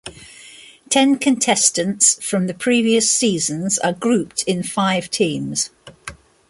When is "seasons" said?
3.07-3.77